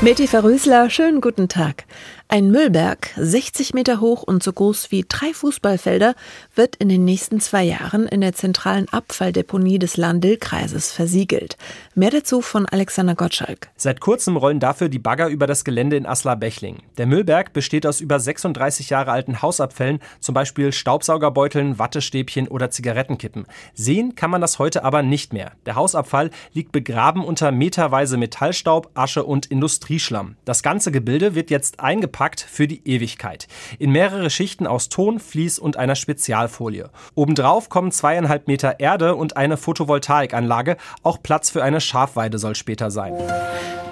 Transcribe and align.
Meti 0.00 0.28
Verrüßler, 0.28 0.90
schönen 0.90 1.20
guten 1.20 1.48
Tag. 1.48 1.84
Ein 2.30 2.50
Müllberg, 2.50 3.08
60 3.16 3.72
Meter 3.72 4.02
hoch 4.02 4.22
und 4.22 4.42
so 4.42 4.52
groß 4.52 4.90
wie 4.90 5.06
drei 5.08 5.32
Fußballfelder, 5.32 6.14
wird 6.54 6.76
in 6.76 6.90
den 6.90 7.06
nächsten 7.06 7.40
zwei 7.40 7.64
Jahren 7.64 8.06
in 8.06 8.20
der 8.20 8.34
zentralen 8.34 8.86
Abfalldeponie 8.90 9.78
des 9.78 9.96
Lahn-Dill-Kreises 9.96 10.92
versiegelt. 10.92 11.56
Mehr 11.94 12.10
dazu 12.10 12.42
von 12.42 12.66
Alexander 12.66 13.14
Gottschalk. 13.14 13.70
Seit 13.78 14.00
kurzem 14.00 14.36
rollen 14.36 14.60
dafür 14.60 14.90
die 14.90 14.98
Bagger 14.98 15.28
über 15.28 15.46
das 15.46 15.64
Gelände 15.64 15.96
in 15.96 16.04
Aslar-Bechling. 16.04 16.82
Der 16.98 17.06
Müllberg 17.06 17.54
besteht 17.54 17.86
aus 17.86 18.02
über 18.02 18.20
36 18.20 18.90
Jahre 18.90 19.10
alten 19.10 19.40
Hausabfällen, 19.40 19.98
zum 20.20 20.34
Beispiel 20.34 20.70
Staubsaugerbeuteln, 20.70 21.78
Wattestäbchen 21.78 22.46
oder 22.46 22.70
Zigarettenkippen. 22.70 23.46
Sehen 23.72 24.16
kann 24.16 24.30
man 24.30 24.42
das 24.42 24.58
heute 24.58 24.84
aber 24.84 25.02
nicht 25.02 25.32
mehr. 25.32 25.52
Der 25.64 25.76
Hausabfall 25.76 26.28
liegt 26.52 26.72
begraben 26.72 27.24
unter 27.24 27.52
meterweise 27.52 28.18
Metallstaub, 28.18 28.90
Asche 28.92 29.24
und 29.24 29.46
Industrieschlamm. 29.88 30.36
Das 30.44 30.62
ganze 30.62 30.92
Gebilde 30.92 31.34
wird 31.34 31.50
jetzt 31.50 31.80
eingepackt 31.80 32.40
für 32.42 32.68
die 32.68 32.86
Ewigkeit. 32.86 33.48
In 33.78 33.90
mehrere 33.90 34.28
Schichten 34.28 34.66
aus 34.66 34.90
Ton, 34.90 35.18
Vlies 35.18 35.58
und 35.58 35.78
einer 35.78 35.94
Spezialfolie. 35.94 36.90
Obendrauf 37.14 37.70
kommen 37.70 37.90
zweieinhalb 37.90 38.48
Meter 38.48 38.80
Erde 38.80 39.14
und 39.14 39.38
eine 39.38 39.56
Photovoltaikanlage. 39.56 40.76
Auch 41.02 41.22
Platz 41.22 41.48
für 41.48 41.62
eine 41.62 41.80
Schafweide 41.80 42.38
soll 42.38 42.54
später 42.54 42.90
sein. 42.90 43.14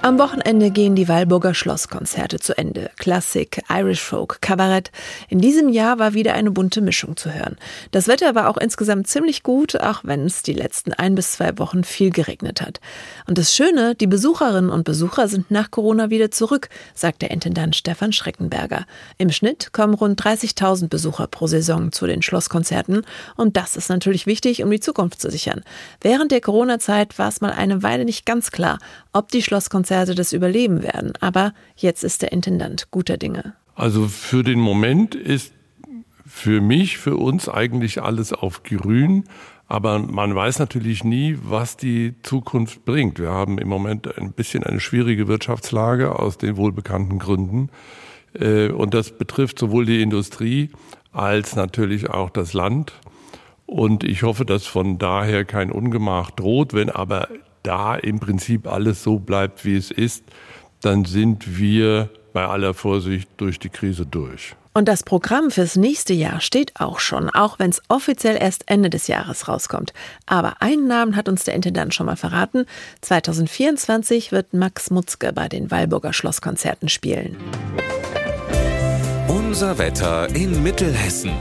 Am 0.07 0.19
Wochenende 0.19 0.71
gehen 0.71 0.95
die 0.95 1.09
Walburger 1.09 1.53
Schlosskonzerte 1.53 2.39
zu 2.39 2.57
Ende. 2.57 2.91
Klassik, 2.95 3.61
Irish 3.69 3.99
Folk, 3.99 4.41
Kabarett. 4.41 4.89
In 5.27 5.39
diesem 5.39 5.67
Jahr 5.67 5.99
war 5.99 6.13
wieder 6.13 6.33
eine 6.33 6.49
bunte 6.49 6.79
Mischung 6.79 7.17
zu 7.17 7.33
hören. 7.33 7.57
Das 7.91 8.07
Wetter 8.07 8.33
war 8.33 8.47
auch 8.47 8.55
insgesamt 8.55 9.07
ziemlich 9.09 9.43
gut, 9.43 9.77
auch 9.77 10.05
wenn 10.05 10.25
es 10.25 10.43
die 10.43 10.53
letzten 10.53 10.93
ein 10.93 11.15
bis 11.15 11.33
zwei 11.33 11.59
Wochen 11.59 11.83
viel 11.83 12.11
geregnet 12.11 12.61
hat. 12.61 12.79
Und 13.27 13.37
das 13.37 13.53
Schöne, 13.53 13.95
die 13.95 14.07
Besucherinnen 14.07 14.69
und 14.69 14.85
Besucher 14.85 15.27
sind 15.27 15.51
nach 15.51 15.71
Corona 15.71 16.09
wieder 16.09 16.31
zurück, 16.31 16.69
sagt 16.95 17.21
der 17.21 17.31
Intendant 17.31 17.75
Stefan 17.75 18.13
Schreckenberger. 18.13 18.85
Im 19.17 19.29
Schnitt 19.29 19.73
kommen 19.73 19.93
rund 19.93 20.23
30.000 20.23 20.87
Besucher 20.87 21.27
pro 21.27 21.47
Saison 21.47 21.91
zu 21.91 22.07
den 22.07 22.21
Schlosskonzerten 22.21 23.01
und 23.35 23.57
das 23.57 23.75
ist 23.75 23.89
natürlich 23.89 24.25
wichtig, 24.25 24.63
um 24.63 24.71
die 24.71 24.79
Zukunft 24.79 25.19
zu 25.19 25.29
sichern. 25.29 25.65
Während 25.99 26.31
der 26.31 26.39
Corona-Zeit 26.39 27.19
war 27.19 27.27
es 27.27 27.41
mal 27.41 27.51
eine 27.51 27.83
Weile 27.83 28.05
nicht 28.05 28.25
ganz 28.25 28.51
klar, 28.51 28.79
ob 29.11 29.31
die 29.31 29.41
Schlosskonzerte 29.41 29.96
Konzerte 29.97 30.15
das 30.15 30.31
überleben 30.31 30.83
werden. 30.83 31.13
Aber 31.21 31.53
jetzt 31.75 32.03
ist 32.03 32.21
der 32.21 32.31
Intendant 32.31 32.91
guter 32.91 33.17
Dinge. 33.17 33.53
Also 33.73 34.07
für 34.07 34.43
den 34.43 34.59
Moment 34.59 35.15
ist 35.15 35.53
für 36.23 36.61
mich, 36.61 36.99
für 36.99 37.17
uns 37.17 37.49
eigentlich 37.49 38.03
alles 38.03 38.31
auf 38.31 38.61
grün. 38.61 39.23
Aber 39.67 39.97
man 39.97 40.35
weiß 40.35 40.59
natürlich 40.59 41.03
nie, 41.03 41.37
was 41.41 41.77
die 41.77 42.13
Zukunft 42.21 42.85
bringt. 42.85 43.17
Wir 43.17 43.29
haben 43.29 43.57
im 43.57 43.67
Moment 43.67 44.17
ein 44.19 44.33
bisschen 44.33 44.63
eine 44.63 44.79
schwierige 44.79 45.27
Wirtschaftslage 45.27 46.17
aus 46.17 46.37
den 46.37 46.57
wohlbekannten 46.57 47.17
Gründen. 47.17 47.69
Äh, 48.39 48.69
und 48.69 48.93
das 48.93 49.17
betrifft 49.17 49.57
sowohl 49.57 49.87
die 49.87 50.03
Industrie 50.03 50.69
als 51.11 51.55
natürlich 51.55 52.11
auch 52.11 52.29
das 52.29 52.53
Land. 52.53 52.93
Und 53.65 54.03
ich 54.03 54.21
hoffe, 54.21 54.45
dass 54.45 54.67
von 54.67 54.99
daher 54.99 55.43
kein 55.43 55.71
Ungemach 55.71 56.29
droht. 56.29 56.73
Wenn 56.73 56.91
aber 56.91 57.29
da 57.67 57.95
im 57.95 58.19
Prinzip 58.19 58.65
alles 58.65 59.03
so 59.03 59.19
bleibt, 59.19 59.65
wie 59.65 59.75
es 59.75 59.91
ist, 59.91 60.23
dann 60.81 61.05
sind 61.05 61.57
wir 61.57 62.09
bei 62.33 62.45
aller 62.45 62.73
Vorsicht 62.73 63.29
durch 63.37 63.59
die 63.59 63.69
Krise 63.69 64.05
durch. 64.05 64.55
Und 64.73 64.87
das 64.87 65.01
Programm 65.01 65.49
fürs 65.49 65.75
nächste 65.75 66.13
Jahr 66.13 66.39
steht 66.39 66.79
auch 66.79 66.99
schon, 66.99 67.31
auch 67.31 67.57
wenn 67.57 67.71
es 67.71 67.81
offiziell 67.87 68.37
erst 68.39 68.69
Ende 68.69 68.91
des 68.91 69.07
Jahres 69.07 69.47
rauskommt. 69.47 69.91
Aber 70.27 70.61
einen 70.61 70.87
Namen 70.87 71.15
hat 71.15 71.27
uns 71.27 71.45
der 71.45 71.55
Intendant 71.55 71.95
schon 71.95 72.05
mal 72.05 72.15
verraten. 72.15 72.65
2024 73.01 74.31
wird 74.31 74.53
Max 74.53 74.91
Mutzke 74.91 75.33
bei 75.33 75.49
den 75.49 75.71
Walburger 75.71 76.13
Schlosskonzerten 76.13 76.89
spielen. 76.89 77.35
Unser 79.27 79.79
Wetter 79.79 80.33
in 80.35 80.61
Mittelhessen. 80.61 81.31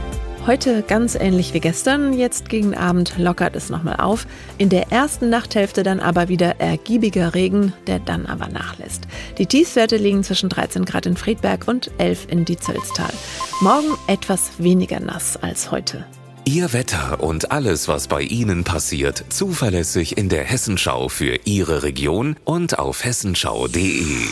Heute 0.47 0.83
ganz 0.83 1.17
ähnlich 1.17 1.55
wie 1.55 1.61
gestern, 1.61 2.13
jetzt 2.13 2.49
gegen 2.49 2.77
Abend 2.77 3.19
lockert 3.19 3.57
es 3.57 3.69
nochmal 3.69 3.97
auf. 3.97 4.29
In 4.59 4.69
der 4.69 4.93
ersten 4.93 5.29
Nachthälfte 5.29 5.83
dann 5.83 5.99
aber 5.99 6.29
wieder 6.29 6.61
ergiebiger 6.61 7.35
Regen, 7.35 7.73
der 7.89 7.99
dann 7.99 8.27
aber 8.27 8.47
nachlässt. 8.47 9.09
Die 9.39 9.47
Tiefswerte 9.47 9.97
liegen 9.97 10.23
zwischen 10.23 10.49
13 10.49 10.85
Grad 10.85 11.07
in 11.07 11.17
Friedberg 11.17 11.67
und 11.67 11.91
11 11.99 12.29
in 12.31 12.45
Dietzelstal. 12.45 13.13
Morgen 13.61 13.89
etwas 14.07 14.53
weniger 14.59 15.01
nass 15.01 15.37
als 15.37 15.73
heute. 15.73 16.07
Ihr 16.45 16.73
Wetter 16.73 17.25
und 17.25 17.51
alles, 17.51 17.89
was 17.89 18.07
bei 18.07 18.23
Ihnen 18.23 18.63
passiert, 18.63 19.25
zuverlässig 19.31 20.17
in 20.17 20.29
der 20.29 20.45
Hessenschau 20.45 21.09
für 21.09 21.41
Ihre 21.45 21.83
Region 21.83 22.37
und 22.45 22.79
auf 22.79 23.05
hessenschau.de. 23.05 24.29